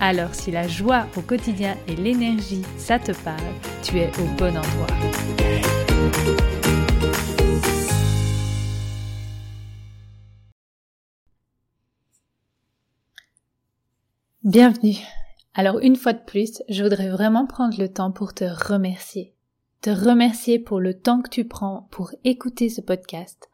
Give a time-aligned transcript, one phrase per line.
[0.00, 3.40] Alors si la joie au quotidien et l'énergie, ça te parle,
[3.82, 4.86] tu es au bon endroit.
[14.42, 14.96] Bienvenue
[15.56, 19.36] alors une fois de plus, je voudrais vraiment prendre le temps pour te remercier.
[19.82, 23.48] Te remercier pour le temps que tu prends pour écouter ce podcast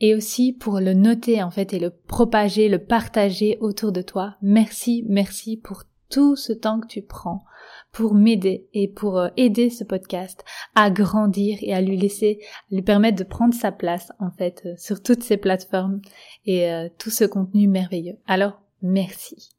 [0.00, 4.36] et aussi pour le noter en fait et le propager, le partager autour de toi.
[4.42, 7.44] Merci, merci pour tout ce temps que tu prends
[7.92, 12.82] pour m'aider et pour euh, aider ce podcast à grandir et à lui laisser, lui
[12.82, 16.00] permettre de prendre sa place en fait euh, sur toutes ces plateformes
[16.44, 18.18] et euh, tout ce contenu merveilleux.
[18.26, 19.50] Alors merci.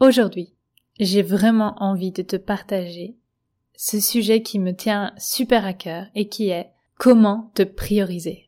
[0.00, 0.54] Aujourd'hui,
[1.00, 3.16] j'ai vraiment envie de te partager
[3.76, 8.47] ce sujet qui me tient super à cœur et qui est comment te prioriser.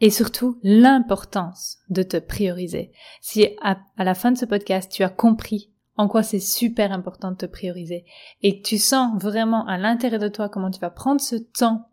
[0.00, 2.92] Et surtout l'importance de te prioriser.
[3.20, 7.32] Si à, la fin de ce podcast tu as compris en quoi c'est super important
[7.32, 8.06] de te prioriser
[8.42, 11.88] et que tu sens vraiment à l'intérieur de toi comment tu vas prendre ce temps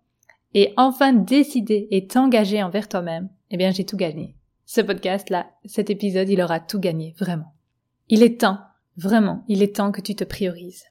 [0.53, 4.37] et enfin décider et t'engager envers toi-même, eh bien j'ai tout gagné.
[4.65, 7.53] Ce podcast-là, cet épisode, il aura tout gagné, vraiment.
[8.09, 8.59] Il est temps
[8.97, 10.85] Vraiment, il est temps que tu te priorises.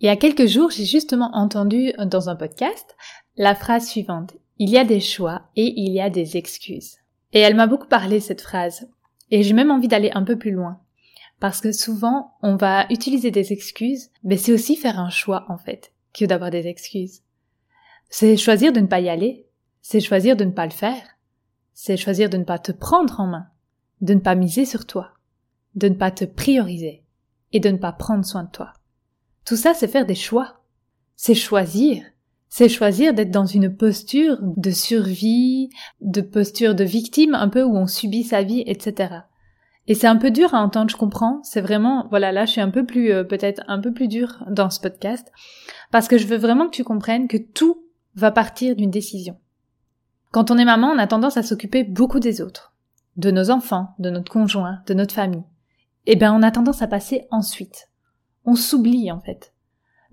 [0.00, 2.96] Il y a quelques jours, j'ai justement entendu dans un podcast
[3.36, 4.34] la phrase suivante.
[4.58, 6.96] Il y a des choix et il y a des excuses.
[7.32, 8.88] Et elle m'a beaucoup parlé, cette phrase.
[9.30, 10.80] Et j'ai même envie d'aller un peu plus loin.
[11.40, 15.58] Parce que souvent, on va utiliser des excuses, mais c'est aussi faire un choix, en
[15.58, 17.22] fait, que d'avoir des excuses.
[18.08, 19.46] C'est choisir de ne pas y aller.
[19.82, 21.02] C'est choisir de ne pas le faire.
[21.72, 23.48] C'est choisir de ne pas te prendre en main.
[24.00, 25.10] De ne pas miser sur toi.
[25.74, 27.02] De ne pas te prioriser
[27.52, 28.72] et de ne pas prendre soin de toi.
[29.44, 30.60] Tout ça, c'est faire des choix.
[31.16, 32.04] C'est choisir.
[32.56, 35.70] C'est choisir d'être dans une posture de survie,
[36.00, 39.12] de posture de victime, un peu où on subit sa vie, etc.
[39.88, 41.40] Et c'est un peu dur à entendre, je comprends.
[41.42, 44.44] C'est vraiment, voilà, là, je suis un peu plus, euh, peut-être un peu plus dur
[44.48, 45.32] dans ce podcast,
[45.90, 47.82] parce que je veux vraiment que tu comprennes que tout
[48.14, 49.36] va partir d'une décision.
[50.30, 52.76] Quand on est maman, on a tendance à s'occuper beaucoup des autres,
[53.16, 55.42] de nos enfants, de notre conjoint, de notre famille
[56.06, 57.88] eh ben on a tendance à passer ensuite.
[58.44, 59.53] On s'oublie en fait.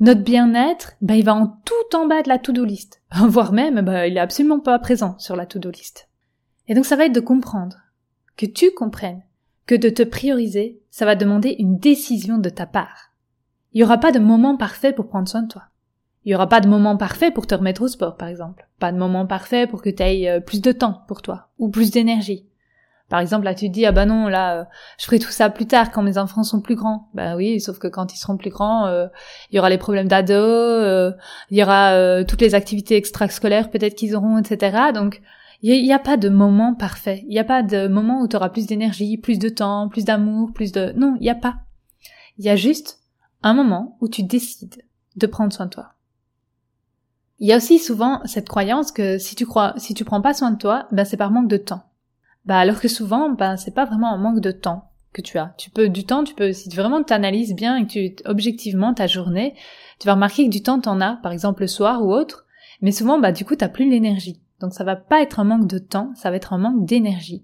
[0.02, 3.82] Notre bien-être, ben il va en tout en bas de la to-do list, voire même
[3.82, 6.10] ben, il est absolument pas présent sur la to-do list.
[6.68, 7.78] Et donc ça va être de comprendre,
[8.36, 9.22] que tu comprennes,
[9.68, 13.12] que de te prioriser, ça va demander une décision de ta part.
[13.74, 15.66] Il n'y aura pas de moment parfait pour prendre soin de toi.
[16.26, 18.68] Il n'y aura pas de moment parfait pour te remettre au sport, par exemple.
[18.80, 21.70] Pas de moment parfait pour que tu aies euh, plus de temps pour toi, ou
[21.70, 22.48] plus d'énergie.
[23.12, 24.64] Par exemple, là, tu te dis, ah bah non, là, euh,
[24.98, 27.10] je ferai tout ça plus tard quand mes enfants sont plus grands.
[27.14, 29.08] Bah oui, sauf que quand ils seront plus grands, euh,
[29.52, 31.12] il y aura les problèmes d'ado, euh,
[31.50, 34.94] il y aura toutes les activités extrascolaires peut-être qu'ils auront, etc.
[34.94, 35.22] Donc,
[35.62, 37.26] il n'y a, pas de moment parfait.
[37.28, 40.06] Il n'y a pas de moment où tu auras plus d'énergie, plus de temps, plus
[40.06, 40.94] d'amour, plus de...
[40.96, 41.58] Non, il n'y a pas.
[42.38, 43.00] Il y a juste
[43.44, 44.86] un moment où tu décides
[45.18, 45.96] de prendre soin de toi.
[47.40, 50.34] Il y a aussi souvent cette croyance que si tu crois, si tu prends pas
[50.34, 51.84] soin de toi, ben c'est par manque de temps.
[52.46, 55.54] Bah alors que souvent, ben c'est pas vraiment un manque de temps que tu as.
[55.58, 59.08] Tu peux du temps, tu peux si vraiment t'analyses bien et que tu objectivement ta
[59.08, 59.54] journée,
[60.00, 62.46] tu vas remarquer que du temps t'en as, par exemple le soir ou autre,
[62.82, 64.42] mais souvent bah du coup t'as plus l'énergie.
[64.60, 67.44] Donc ça va pas être un manque de temps, ça va être un manque d'énergie.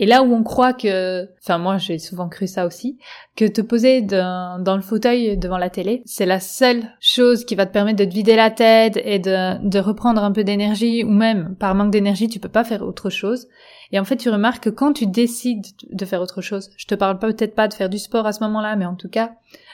[0.00, 2.98] Et là où on croit que, enfin moi j'ai souvent cru ça aussi,
[3.36, 7.64] que te poser dans le fauteuil devant la télé, c'est la seule chose qui va
[7.64, 11.54] te permettre de te vider la tête et de, reprendre un peu d'énergie, ou même
[11.56, 13.46] par manque d'énergie tu peux pas faire autre chose.
[13.92, 16.96] Et en fait tu remarques que quand tu décides de faire autre chose, je te
[16.96, 19.32] parle peut-être pas de faire du sport à ce moment-là, mais en tout cas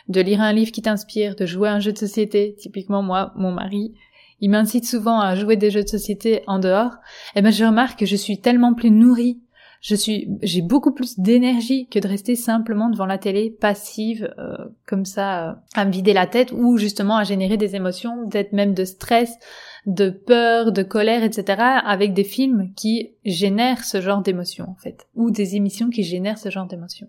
[0.08, 3.32] de lire un livre qui t'inspire, de jouer à un jeu de société, typiquement moi,
[3.36, 3.94] mon mari,
[4.40, 6.94] il m'incite souvent à jouer des jeux de société en dehors,
[7.34, 9.38] et eh ben je remarque que je suis tellement plus nourrie
[9.80, 14.68] je suis, j'ai beaucoup plus d'énergie que de rester simplement devant la télé passive euh,
[14.86, 18.52] comme ça euh, à me vider la tête ou justement à générer des émotions, peut-être
[18.52, 19.38] même de stress,
[19.86, 21.62] de peur, de colère, etc.
[21.82, 26.38] avec des films qui génèrent ce genre d'émotions en fait ou des émissions qui génèrent
[26.38, 27.08] ce genre d'émotions.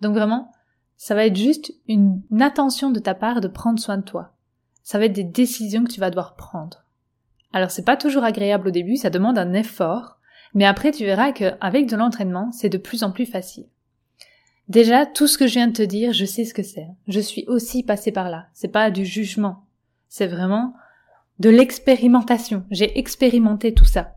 [0.00, 0.50] Donc vraiment,
[0.96, 4.32] ça va être juste une attention de ta part de prendre soin de toi.
[4.82, 6.84] Ça va être des décisions que tu vas devoir prendre.
[7.52, 10.15] Alors c'est pas toujours agréable au début, ça demande un effort,
[10.56, 13.66] mais après, tu verras qu'avec de l'entraînement, c'est de plus en plus facile.
[14.68, 16.86] Déjà, tout ce que je viens de te dire, je sais ce que c'est.
[17.08, 18.46] Je suis aussi passée par là.
[18.54, 19.66] C'est pas du jugement.
[20.08, 20.72] C'est vraiment
[21.40, 22.64] de l'expérimentation.
[22.70, 24.14] J'ai expérimenté tout ça.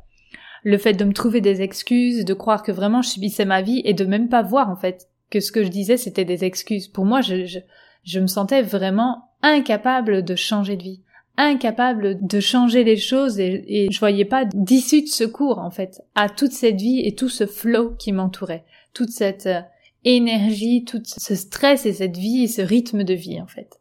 [0.63, 3.81] Le fait de me trouver des excuses, de croire que vraiment je subissais ma vie
[3.83, 6.87] et de même pas voir, en fait, que ce que je disais c'était des excuses.
[6.87, 7.59] Pour moi, je, je,
[8.05, 11.03] je me sentais vraiment incapable de changer de vie
[11.39, 16.29] incapable de changer les choses et, je voyais pas d'issue de secours en fait à
[16.29, 19.61] toute cette vie et tout ce flow qui m'entourait, toute cette euh,
[20.03, 23.79] énergie, tout ce stress et cette vie et ce rythme de vie en fait.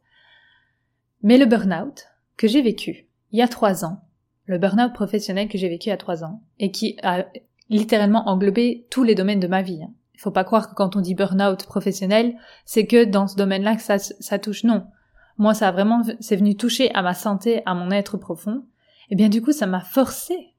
[1.23, 2.07] Mais le burn-out
[2.37, 4.01] que j'ai vécu il y a trois ans,
[4.47, 7.27] le burn-out professionnel que j'ai vécu il y a trois ans et qui a
[7.69, 9.83] littéralement englobé tous les domaines de ma vie.
[9.83, 9.93] Hein.
[10.15, 12.35] Il faut pas croire que quand on dit burn-out professionnel,
[12.65, 14.65] c'est que dans ce domaine-là que ça, ça touche.
[14.65, 14.87] Non.
[15.39, 18.67] Moi, ça a vraiment, c'est venu toucher à ma santé, à mon être profond.
[19.11, 20.55] Et bien, du coup, ça m'a forcé.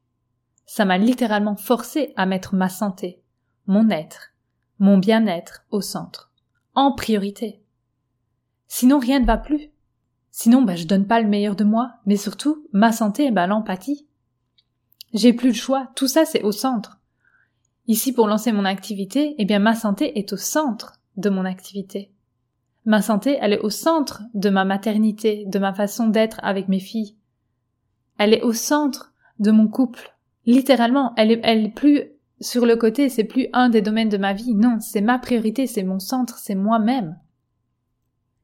[0.66, 3.22] Ça m'a littéralement forcé à mettre ma santé,
[3.66, 4.34] mon être,
[4.78, 6.32] mon bien-être au centre.
[6.76, 7.62] En priorité.
[8.68, 9.72] Sinon, rien ne va plus.
[10.32, 14.08] Sinon, ben, je donne pas le meilleur de moi, mais surtout, ma santé, ben, l'empathie.
[15.14, 15.90] J'ai plus le choix.
[15.96, 17.00] Tout ça, c'est au centre.
[17.88, 22.12] Ici, pour lancer mon activité, eh bien, ma santé est au centre de mon activité.
[22.90, 26.80] Ma santé, elle est au centre de ma maternité, de ma façon d'être avec mes
[26.80, 27.16] filles.
[28.18, 30.18] Elle est au centre de mon couple.
[30.48, 32.06] Littéralement, elle est, elle plus
[32.42, 34.56] sur le côté, c'est plus un des domaines de ma vie.
[34.56, 37.20] Non, c'est ma priorité, c'est mon centre, c'est moi-même.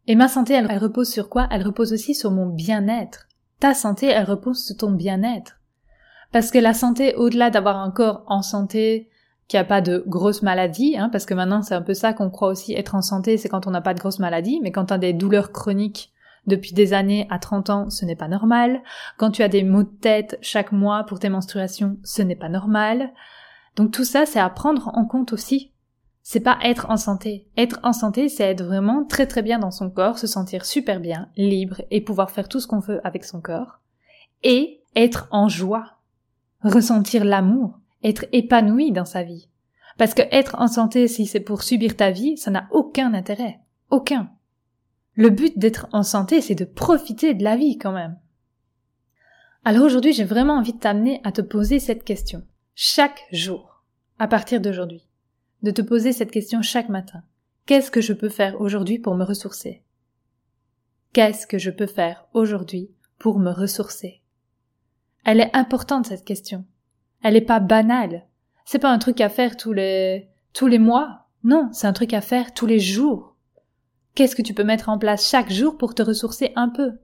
[0.06, 1.48] Et ma santé, elle repose sur quoi?
[1.50, 3.28] Elle repose aussi sur mon bien-être.
[3.60, 5.60] Ta santé, elle repose sur ton bien-être.
[6.32, 9.10] Parce que la santé, au-delà d'avoir un corps en santé,
[9.48, 12.14] qu'il n'y a pas de grosses maladies, hein, parce que maintenant c'est un peu ça
[12.14, 14.72] qu'on croit aussi être en santé, c'est quand on n'a pas de grosses maladies, mais
[14.72, 16.12] quand tu as des douleurs chroniques
[16.48, 18.82] depuis des années à 30 ans, ce n'est pas normal.
[19.18, 22.50] Quand tu as des maux de tête chaque mois pour tes menstruations, ce n'est pas
[22.50, 23.12] normal.
[23.76, 25.72] Donc tout ça, c'est à prendre en compte aussi.
[26.22, 27.48] C'est pas être en santé.
[27.58, 31.00] Être en santé, c'est être vraiment très très bien dans son corps, se sentir super
[31.00, 33.80] bien, libre et pouvoir faire tout ce qu'on veut avec son corps.
[34.44, 35.98] Et être en joie.
[36.64, 39.50] Ressentir l'amour être épanoui dans sa vie.
[39.98, 43.60] Parce que être en santé, si c'est pour subir ta vie, ça n'a aucun intérêt.
[43.90, 44.30] Aucun.
[45.14, 48.18] Le but d'être en santé, c'est de profiter de la vie quand même.
[49.64, 52.44] Alors aujourd'hui, j'ai vraiment envie de t'amener à te poser cette question.
[52.76, 53.84] Chaque jour.
[54.20, 55.08] À partir d'aujourd'hui.
[55.64, 57.24] De te poser cette question chaque matin.
[57.66, 59.82] Qu'est-ce que je peux faire aujourd'hui pour me ressourcer?
[61.14, 64.22] Qu'est-ce que je peux faire aujourd'hui pour me ressourcer?
[65.24, 66.66] Elle est importante cette question.
[67.28, 68.28] Elle est pas banale.
[68.66, 71.26] C'est pas un truc à faire tous les, tous les mois.
[71.44, 73.36] Non, c'est un truc à faire tous les jours.
[74.14, 77.00] Qu'est-ce que tu peux mettre en place chaque jour pour te ressourcer un peu?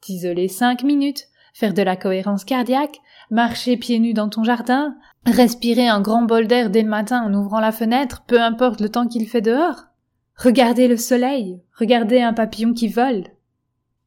[0.00, 3.00] T'isoler cinq minutes, faire de la cohérence cardiaque,
[3.32, 4.94] marcher pieds nus dans ton jardin,
[5.26, 8.88] respirer un grand bol d'air dès le matin en ouvrant la fenêtre, peu importe le
[8.88, 9.86] temps qu'il fait dehors.
[10.36, 13.24] Regarder le soleil, regarder un papillon qui vole.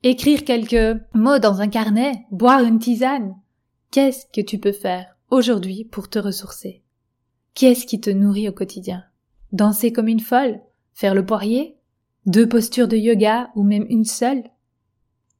[0.04, 3.36] Écrire quelques mots dans un carnet, boire une tisane.
[3.92, 5.13] Qu'est-ce que tu peux faire?
[5.34, 6.84] Aujourd'hui pour te ressourcer.
[7.56, 9.04] Qu'est-ce qui te nourrit au quotidien?
[9.52, 10.62] Danser comme une folle?
[10.94, 11.76] Faire le poirier?
[12.28, 14.44] Deux postures de yoga ou même une seule?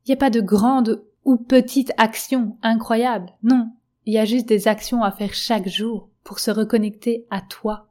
[0.06, 3.72] Il n'y a pas de grande ou petite action incroyable, non.
[4.06, 7.90] Il y a juste des actions à faire chaque jour pour se reconnecter à toi,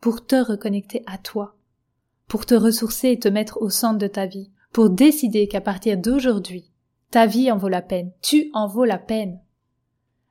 [0.00, 1.56] pour te reconnecter à toi,
[2.28, 5.98] pour te ressourcer et te mettre au centre de ta vie, pour décider qu'à partir
[5.98, 6.70] d'aujourd'hui,
[7.10, 9.38] ta vie en vaut la peine, tu en vaut la peine.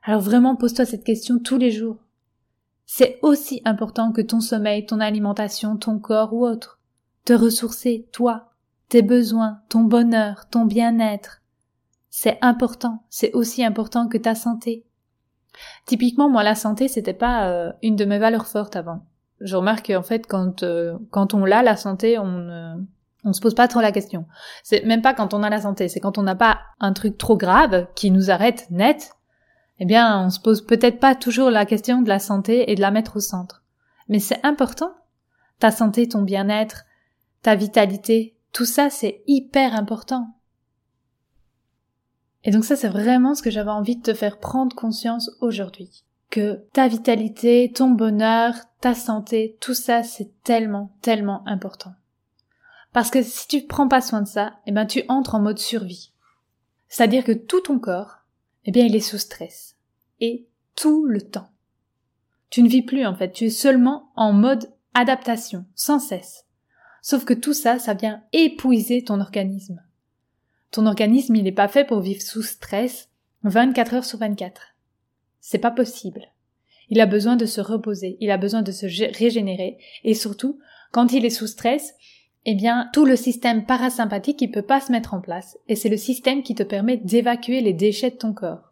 [0.04, 1.98] Alors vraiment pose-toi cette question tous les jours.
[2.86, 6.80] C'est aussi important que ton sommeil, ton alimentation, ton corps ou autre.
[7.24, 8.52] Te ressourcer, toi,
[8.90, 11.42] tes besoins, ton bonheur, ton bien-être.
[12.10, 14.86] C'est important, c'est aussi important que ta santé.
[15.86, 19.06] Typiquement, moi, la santé, c'était pas euh, une de mes valeurs fortes avant.
[19.40, 22.76] Je remarque qu'en fait, quand euh, quand on l'a la santé, on ne
[23.24, 24.26] on se pose pas trop la question.
[24.64, 27.18] C'est même pas quand on a la santé, c'est quand on n'a pas un truc
[27.18, 29.14] trop grave qui nous arrête net
[29.84, 32.82] eh bien, on se pose peut-être pas toujours la question de la santé et de
[32.82, 33.64] la mettre au centre.
[34.10, 34.94] Mais c'est important.
[35.58, 36.84] Ta santé, ton bien-être,
[37.42, 40.36] ta vitalité, tout ça, c'est hyper important.
[42.44, 46.04] Et donc ça, c'est vraiment ce que j'avais envie de te faire prendre conscience aujourd'hui.
[46.30, 51.96] Que ta vitalité, ton bonheur, ta santé, tout ça, c'est tellement, tellement important.
[52.94, 55.58] Parce que si tu prends pas soin de ça, eh ben, tu entres en mode
[55.58, 56.14] survie.
[56.88, 58.21] C'est-à-dire que tout ton corps,
[58.66, 59.76] eh bien il est sous stress.
[60.20, 61.50] Et tout le temps.
[62.50, 66.46] Tu ne vis plus en fait, tu es seulement en mode adaptation, sans cesse.
[67.02, 69.82] Sauf que tout ça, ça vient épuiser ton organisme.
[70.70, 73.10] Ton organisme, il n'est pas fait pour vivre sous stress
[73.44, 74.76] 24 heures sur 24.
[75.40, 76.28] C'est pas possible.
[76.90, 78.86] Il a besoin de se reposer, il a besoin de se
[79.18, 80.60] régénérer, et surtout,
[80.92, 81.94] Quand il est sous stress,
[82.46, 85.60] eh bien, tout le système parasympathique, il peut pas se mettre en place.
[85.68, 88.72] Et c'est le système qui te permet d'évacuer les déchets de ton corps.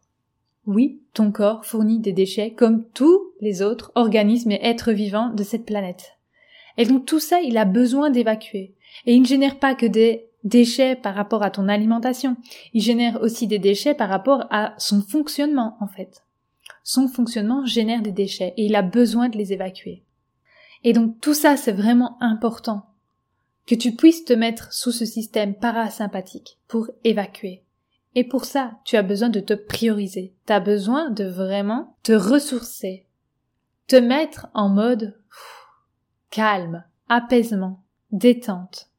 [0.65, 5.43] Oui, ton corps fournit des déchets comme tous les autres organismes et êtres vivants de
[5.43, 6.17] cette planète.
[6.77, 8.73] Et donc tout ça, il a besoin d'évacuer.
[9.05, 12.37] Et il ne génère pas que des déchets par rapport à ton alimentation,
[12.73, 16.23] il génère aussi des déchets par rapport à son fonctionnement, en fait.
[16.83, 20.03] Son fonctionnement génère des déchets et il a besoin de les évacuer.
[20.83, 22.88] Et donc tout ça, c'est vraiment important
[23.69, 27.63] que tu puisses te mettre sous ce système parasympathique pour évacuer.
[28.15, 30.33] Et pour ça, tu as besoin de te prioriser.
[30.47, 33.05] Tu as besoin de vraiment te ressourcer.
[33.85, 35.21] Te mettre en mode
[36.31, 38.89] calme, apaisement, détente.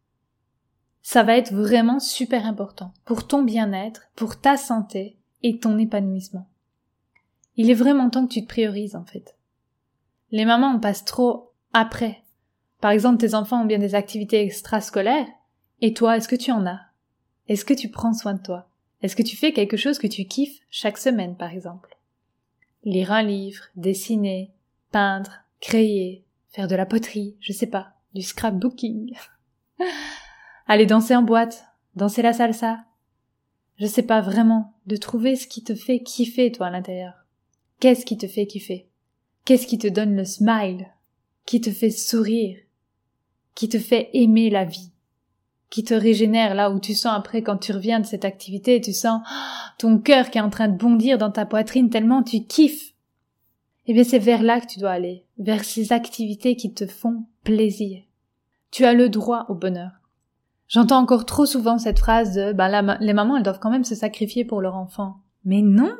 [1.02, 6.48] Ça va être vraiment super important pour ton bien-être, pour ta santé et ton épanouissement.
[7.56, 9.36] Il est vraiment temps que tu te priorises en fait.
[10.30, 12.19] Les mamans, on passe trop après
[12.80, 15.28] par exemple, tes enfants ont bien des activités extrascolaires,
[15.80, 16.80] et toi, est-ce que tu en as?
[17.48, 18.68] Est-ce que tu prends soin de toi?
[19.02, 21.96] Est-ce que tu fais quelque chose que tu kiffes chaque semaine, par exemple?
[22.84, 24.50] Lire un livre, dessiner,
[24.92, 29.14] peindre, créer, faire de la poterie, je sais pas, du scrapbooking.
[30.66, 31.64] Aller danser en boîte,
[31.96, 32.84] danser la salsa.
[33.78, 37.14] Je sais pas vraiment, de trouver ce qui te fait kiffer, toi, à l'intérieur.
[37.80, 38.88] Qu'est-ce qui te fait kiffer?
[39.44, 40.86] Qu'est-ce qui te donne le smile?
[41.46, 42.58] Qui te fait sourire?
[43.60, 44.90] Qui te fait aimer la vie,
[45.68, 48.94] qui te régénère là où tu sens après quand tu reviens de cette activité, tu
[48.94, 49.20] sens
[49.76, 52.94] ton cœur qui est en train de bondir dans ta poitrine tellement tu kiffes.
[53.86, 57.26] Eh bien c'est vers là que tu dois aller, vers ces activités qui te font
[57.44, 58.02] plaisir.
[58.70, 59.90] Tu as le droit au bonheur.
[60.66, 63.94] J'entends encore trop souvent cette phrase de bah les mamans elles doivent quand même se
[63.94, 65.16] sacrifier pour leur enfant.
[65.44, 65.94] Mais non.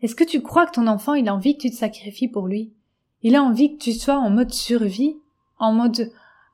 [0.00, 2.48] Est-ce que tu crois que ton enfant il a envie que tu te sacrifies pour
[2.48, 2.72] lui?
[3.20, 5.18] Il a envie que tu sois en mode survie,
[5.58, 6.10] en mode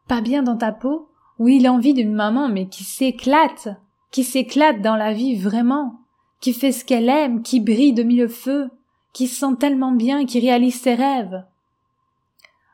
[0.08, 1.08] pas bien dans ta peau,
[1.38, 3.68] oui, il a envie d'une maman, mais qui s'éclate,
[4.10, 6.00] qui s'éclate dans la vie vraiment,
[6.40, 8.70] qui fait ce qu'elle aime, qui brille de mille feux,
[9.12, 11.44] qui se sent tellement bien, qui réalise ses rêves.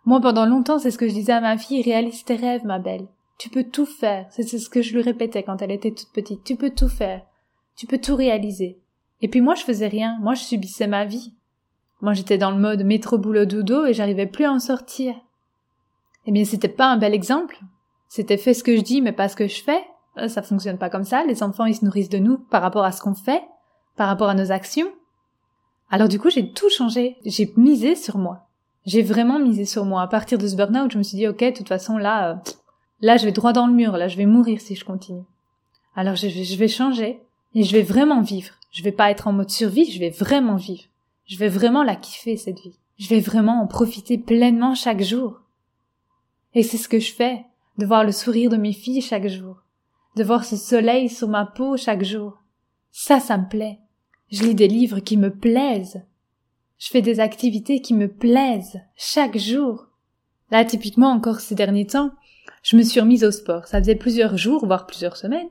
[0.04, 2.78] Moi, pendant longtemps, c'est ce que je disais à ma fille, réalise tes rêves, ma
[2.78, 3.06] belle.
[3.38, 4.26] Tu peux tout faire.
[4.30, 6.44] C'est ce que je lui répétais quand elle était toute petite.
[6.44, 7.22] Tu peux tout faire.
[7.76, 8.78] Tu peux tout réaliser.
[9.20, 10.18] Et puis moi, je faisais rien.
[10.20, 11.32] Moi, je subissais ma vie.
[12.00, 15.14] Moi, j'étais dans le mode métro boulot dodo et j'arrivais plus à en sortir.
[16.26, 17.58] Eh bien, c'était pas un bel exemple.
[18.08, 19.82] C'était fait ce que je dis, mais pas ce que je fais.
[20.18, 21.24] Euh, ça fonctionne pas comme ça.
[21.24, 23.42] Les enfants, ils se nourrissent de nous par rapport à ce qu'on fait,
[23.96, 24.90] par rapport à nos actions.
[25.90, 27.16] Alors du coup, j'ai tout changé.
[27.24, 28.46] J'ai misé sur moi.
[28.84, 30.02] J'ai vraiment misé sur moi.
[30.02, 32.34] À partir de ce burn-out, je me suis dit, ok, de toute façon, là, euh,
[33.00, 33.96] là, je vais droit dans le mur.
[33.96, 35.24] Là, je vais mourir si je continue.
[35.94, 37.20] Alors je vais, je vais changer
[37.54, 38.54] et je vais vraiment vivre.
[38.70, 40.84] Je vais pas être en mode survie, je vais vraiment vivre.
[41.26, 42.78] Je vais vraiment la kiffer, cette vie.
[42.98, 45.41] Je vais vraiment en profiter pleinement chaque jour.
[46.54, 47.44] Et c'est ce que je fais,
[47.78, 49.62] de voir le sourire de mes filles chaque jour,
[50.16, 52.42] de voir ce soleil sur ma peau chaque jour.
[52.90, 53.78] Ça, ça me plaît.
[54.30, 56.02] Je lis des livres qui me plaisent.
[56.78, 59.86] Je fais des activités qui me plaisent chaque jour.
[60.50, 62.10] Là, typiquement, encore ces derniers temps,
[62.62, 63.66] je me suis remise au sport.
[63.66, 65.48] Ça faisait plusieurs jours, voire plusieurs semaines,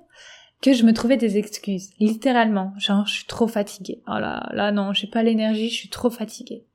[0.61, 1.89] que je me trouvais des excuses.
[1.99, 2.73] Littéralement.
[2.77, 4.01] Genre, je suis trop fatiguée.
[4.07, 6.65] Oh là, là non, j'ai pas l'énergie, je suis trop fatiguée.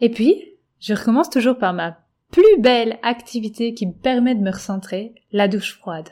[0.00, 0.44] Et puis,
[0.78, 1.98] je recommence toujours par ma
[2.30, 6.08] plus belle activité qui me permet de me recentrer, la douche froide.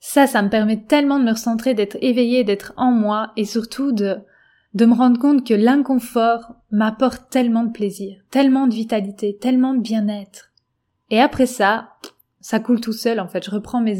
[0.00, 3.92] Ça, ça me permet tellement de me recentrer, d'être éveillée, d'être en moi et surtout
[3.92, 4.18] de,
[4.74, 9.80] de me rendre compte que l'inconfort m'apporte tellement de plaisir, tellement de vitalité, tellement de
[9.80, 10.52] bien-être.
[11.10, 11.94] Et après ça,
[12.40, 13.44] ça coule tout seul en fait.
[13.44, 13.96] Je reprends mes,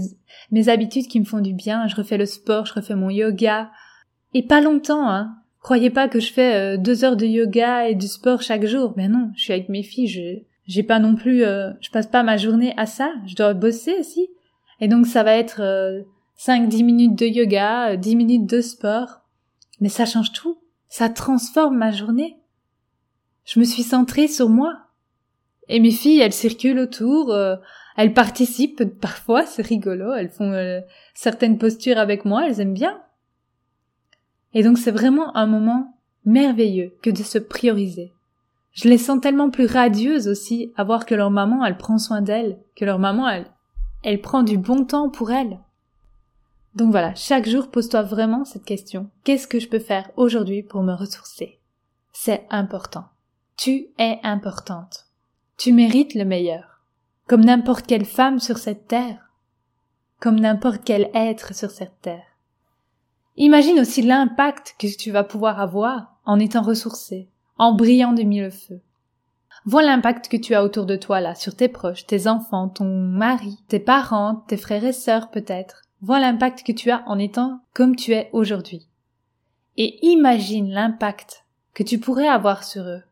[0.51, 3.71] mes habitudes qui me font du bien, je refais le sport, je refais mon yoga.
[4.35, 5.35] Et pas longtemps, hein.
[5.61, 8.95] Croyez pas que je fais euh, deux heures de yoga et du sport chaque jour.
[8.97, 12.07] Mais non, je suis avec mes filles, je, j'ai pas non plus, euh, je passe
[12.07, 13.13] pas ma journée à ça.
[13.27, 14.29] Je dois bosser aussi.
[14.81, 16.03] Et donc ça va être euh,
[16.39, 19.23] 5-10 minutes de yoga, 10 euh, minutes de sport.
[19.81, 20.59] Mais ça change tout.
[20.89, 22.37] Ça transforme ma journée.
[23.45, 24.75] Je me suis centrée sur moi.
[25.69, 27.57] Et mes filles, elles circulent autour, euh,
[27.97, 30.83] elles participent parfois, c'est rigolo, elles font
[31.15, 33.03] certaines postures avec moi, elles aiment bien.
[34.55, 38.13] Et donc c'est vraiment un moment merveilleux que de se prioriser.
[38.81, 42.23] Je les sens tellement plus radieuses aussi à voir que leur maman, elle prend soin
[42.23, 43.51] d'elles, que leur maman, elle,
[44.05, 45.59] elle prend du bon temps pour elles.
[46.77, 49.11] Donc voilà, chaque jour pose-toi vraiment cette question.
[49.25, 51.59] Qu'est-ce que je peux faire aujourd'hui pour me ressourcer?
[52.13, 53.07] C'est important.
[53.57, 55.07] Tu es importante.
[55.57, 56.81] Tu mérites le meilleur.
[57.27, 59.33] Comme n'importe quelle femme sur cette terre.
[60.21, 62.27] Comme n'importe quel être sur cette terre.
[63.37, 67.29] Imagine aussi l'impact que tu vas pouvoir avoir en étant ressourcé,
[67.59, 68.81] en brillant de mille feux.
[69.65, 72.87] Vois l'impact que tu as autour de toi là, sur tes proches, tes enfants, ton
[72.87, 75.83] mari, tes parents, tes frères et sœurs peut-être.
[76.01, 78.89] Vois l'impact que tu as en étant comme tu es aujourd'hui.
[79.77, 83.03] Et imagine l'impact que tu pourrais avoir sur eux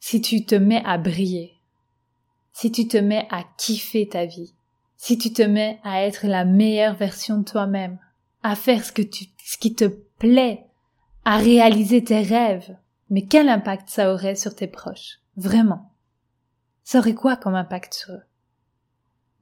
[0.00, 1.54] si tu te mets à briller,
[2.52, 4.54] si tu te mets à kiffer ta vie,
[4.96, 7.98] si tu te mets à être la meilleure version de toi-même,
[8.42, 9.84] à faire ce que tu, ce qui te
[10.18, 10.64] plaît,
[11.24, 12.76] à réaliser tes rêves.
[13.10, 15.20] Mais quel impact ça aurait sur tes proches?
[15.36, 15.92] Vraiment.
[16.84, 18.22] Ça aurait quoi comme impact sur eux?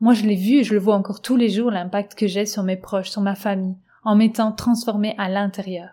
[0.01, 2.45] Moi, je l'ai vu et je le vois encore tous les jours, l'impact que j'ai
[2.45, 5.91] sur mes proches, sur ma famille, en m'étant transformé à l'intérieur.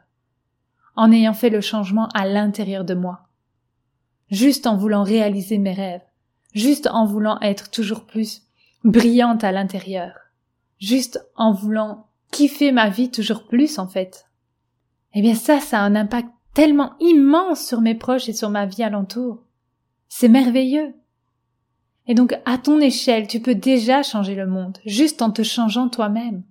[0.95, 3.27] En ayant fait le changement à l'intérieur de moi.
[4.29, 6.03] Juste en voulant réaliser mes rêves.
[6.53, 8.43] Juste en voulant être toujours plus
[8.83, 10.13] brillante à l'intérieur.
[10.79, 14.25] Juste en voulant kiffer ma vie toujours plus, en fait.
[15.13, 18.65] Eh bien, ça, ça a un impact tellement immense sur mes proches et sur ma
[18.65, 19.43] vie alentour.
[20.07, 20.93] C'est merveilleux.
[22.07, 25.89] Et donc, à ton échelle, tu peux déjà changer le monde, juste en te changeant
[25.89, 26.43] toi-même.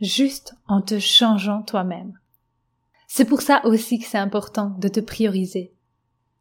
[0.00, 2.18] Juste en te changeant toi-même.
[3.06, 5.72] C'est pour ça aussi que c'est important de te prioriser,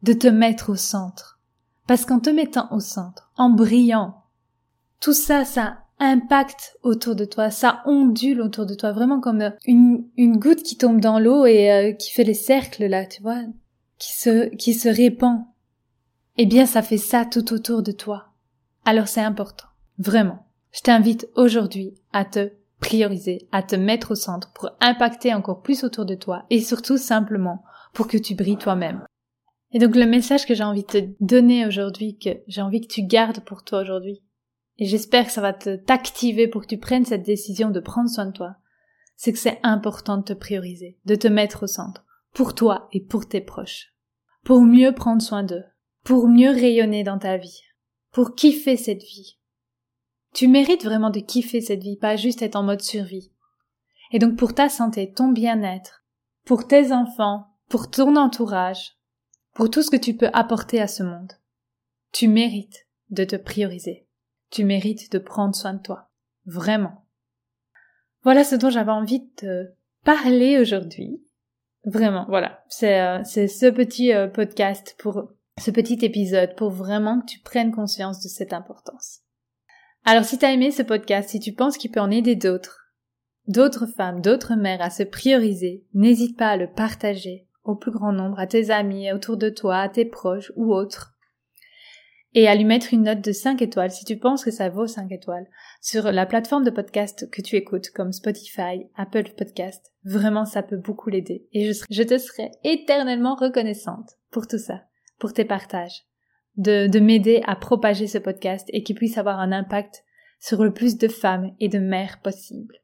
[0.02, 1.40] de te mettre au centre.
[1.86, 4.24] Parce qu'en te mettant au centre, en brillant,
[5.00, 10.06] tout ça, ça impacte autour de toi, ça ondule autour de toi, vraiment comme une,
[10.18, 13.42] une goutte qui tombe dans l'eau et euh, qui fait les cercles là, tu vois,
[13.98, 15.44] qui se, qui se répand
[16.38, 18.30] eh bien ça fait ça tout autour de toi.
[18.86, 20.48] Alors c'est important, vraiment.
[20.72, 25.84] Je t'invite aujourd'hui à te prioriser, à te mettre au centre pour impacter encore plus
[25.84, 29.06] autour de toi et surtout simplement pour que tu brilles toi-même.
[29.72, 32.92] Et donc le message que j'ai envie de te donner aujourd'hui, que j'ai envie que
[32.92, 34.22] tu gardes pour toi aujourd'hui,
[34.84, 38.26] et j'espère que ça va t'activer pour que tu prennes cette décision de prendre soin
[38.26, 38.58] de toi,
[39.16, 43.00] c'est que c'est important de te prioriser, de te mettre au centre, pour toi et
[43.00, 43.94] pour tes proches,
[44.44, 45.64] pour mieux prendre soin d'eux,
[46.04, 47.62] pour mieux rayonner dans ta vie,
[48.12, 49.38] pour kiffer cette vie.
[50.34, 53.32] Tu mérites vraiment de kiffer cette vie, pas juste être en mode survie.
[54.12, 56.04] Et donc pour ta santé, ton bien-être,
[56.44, 58.98] pour tes enfants, pour ton entourage,
[59.54, 61.32] pour tout ce que tu peux apporter à ce monde,
[62.12, 64.10] tu mérites de te prioriser.
[64.54, 66.12] Tu mérites de prendre soin de toi.
[66.46, 67.08] Vraiment.
[68.22, 69.72] Voilà ce dont j'avais envie de te
[70.06, 71.26] parler aujourd'hui.
[71.86, 72.64] Vraiment, voilà.
[72.70, 77.72] C'est euh, ce petit euh, podcast pour ce petit épisode pour vraiment que tu prennes
[77.72, 79.22] conscience de cette importance.
[80.06, 82.94] Alors si t'as aimé ce podcast, si tu penses qu'il peut en aider d'autres,
[83.48, 88.14] d'autres femmes, d'autres mères à se prioriser, n'hésite pas à le partager au plus grand
[88.14, 91.13] nombre, à tes amis, autour de toi, à tes proches ou autres.
[92.36, 94.88] Et à lui mettre une note de 5 étoiles si tu penses que ça vaut
[94.88, 95.48] 5 étoiles
[95.82, 99.94] sur la plateforme de podcast que tu écoutes comme Spotify, Apple Podcast.
[100.04, 101.48] Vraiment, ça peut beaucoup l'aider.
[101.54, 104.82] Et je, te serai éternellement reconnaissante pour tout ça
[105.20, 106.04] pour tes partages,
[106.58, 110.04] de, de m'aider à propager ce podcast et qu'il puisse avoir un impact
[110.40, 112.76] sur le plus de femmes et de mères possible.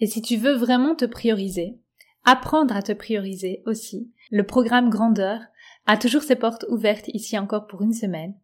[0.00, 1.78] Et si tu veux vraiment te prioriser,
[2.24, 5.40] apprendre à te prioriser aussi, le programme Grandeur
[5.88, 8.34] a toujours ses portes ouvertes ici encore pour une semaine.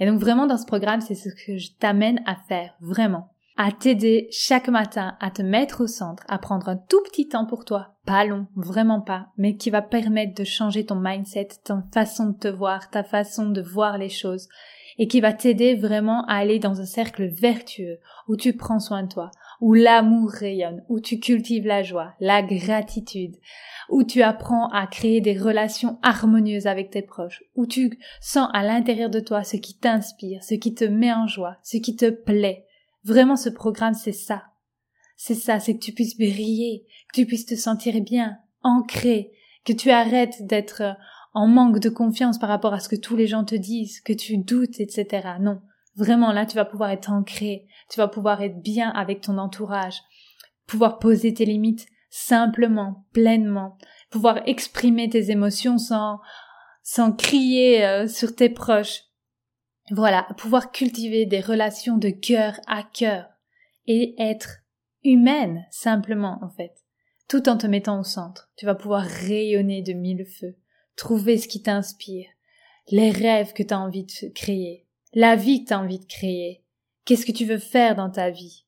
[0.00, 3.30] Et donc vraiment dans ce programme, c'est ce que je t'amène à faire, vraiment.
[3.56, 7.46] À t'aider chaque matin à te mettre au centre, à prendre un tout petit temps
[7.46, 11.84] pour toi, pas long, vraiment pas, mais qui va permettre de changer ton mindset, ta
[11.92, 14.48] façon de te voir, ta façon de voir les choses,
[14.98, 19.04] et qui va t'aider vraiment à aller dans un cercle vertueux, où tu prends soin
[19.04, 19.30] de toi,
[19.64, 23.36] où l'amour rayonne, où tu cultives la joie, la gratitude,
[23.88, 28.62] où tu apprends à créer des relations harmonieuses avec tes proches, où tu sens à
[28.62, 32.10] l'intérieur de toi ce qui t'inspire, ce qui te met en joie, ce qui te
[32.10, 32.66] plaît,
[33.04, 34.44] Vraiment, ce programme, c'est ça.
[35.16, 39.32] C'est ça, c'est que tu puisses briller, que tu puisses te sentir bien, ancré,
[39.64, 40.96] que tu arrêtes d'être
[41.34, 44.12] en manque de confiance par rapport à ce que tous les gens te disent, que
[44.12, 45.28] tu doutes, etc.
[45.40, 45.60] Non.
[45.96, 50.00] Vraiment, là, tu vas pouvoir être ancré, tu vas pouvoir être bien avec ton entourage,
[50.66, 53.76] pouvoir poser tes limites simplement, pleinement,
[54.10, 56.20] pouvoir exprimer tes émotions sans,
[56.82, 59.02] sans crier euh, sur tes proches,
[59.90, 63.26] voilà, pouvoir cultiver des relations de cœur à cœur
[63.86, 64.60] et être
[65.02, 66.72] humaine simplement en fait,
[67.28, 68.50] tout en te mettant au centre.
[68.56, 70.56] Tu vas pouvoir rayonner de mille feux,
[70.96, 72.28] trouver ce qui t'inspire,
[72.90, 74.83] les rêves que tu as envie de créer,
[75.14, 76.62] la vie as envie de créer,
[77.04, 78.64] qu'est-ce que tu veux faire dans ta vie,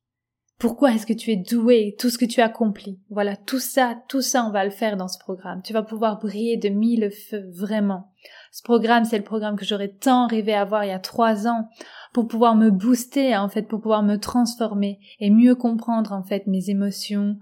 [0.58, 2.98] pourquoi est-ce que tu es doué, tout ce que tu accomplis.
[3.10, 5.60] Voilà, tout ça, tout ça, on va le faire dans ce programme.
[5.62, 8.12] Tu vas pouvoir briller de mille feux, vraiment.
[8.52, 11.68] Ce programme, c'est le programme que j'aurais tant rêvé avoir il y a trois ans
[12.14, 16.46] pour pouvoir me booster, en fait, pour pouvoir me transformer et mieux comprendre, en fait,
[16.46, 17.36] mes émotions,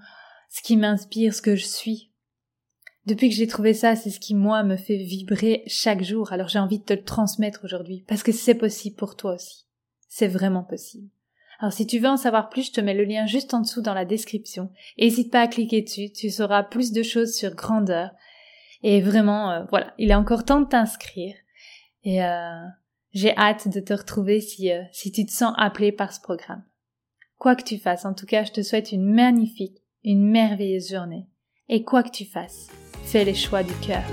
[0.50, 2.10] ce qui m'inspire, ce que je suis.
[3.06, 6.32] Depuis que j'ai trouvé ça, c'est ce qui, moi, me fait vibrer chaque jour.
[6.32, 9.66] Alors j'ai envie de te le transmettre aujourd'hui, parce que c'est possible pour toi aussi.
[10.08, 11.08] C'est vraiment possible.
[11.60, 13.82] Alors si tu veux en savoir plus, je te mets le lien juste en dessous
[13.82, 14.70] dans la description.
[14.98, 18.10] N'hésite pas à cliquer dessus, tu sauras plus de choses sur grandeur.
[18.82, 21.34] Et vraiment, euh, voilà, il est encore temps de t'inscrire.
[22.02, 22.66] Et euh,
[23.12, 26.62] j'ai hâte de te retrouver si, euh, si tu te sens appelé par ce programme.
[27.38, 31.26] Quoi que tu fasses, en tout cas, je te souhaite une magnifique, une merveilleuse journée.
[31.70, 32.68] Et quoi que tu fasses,
[33.04, 34.04] fais les choix du cœur.